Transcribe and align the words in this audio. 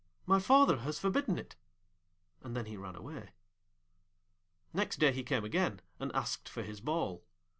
'My 0.25 0.39
father 0.39 0.77
has 0.77 0.97
forbidden 0.97 1.37
it,' 1.37 1.55
and 2.41 2.55
then 2.55 2.65
he 2.65 2.75
ran 2.75 2.95
away. 2.95 3.33
Next 4.73 4.97
day 4.97 5.11
he 5.11 5.21
came 5.21 5.45
again, 5.45 5.79
and 5.99 6.11
asked 6.15 6.49
for 6.49 6.63
his 6.63 6.81
ball. 6.81 7.23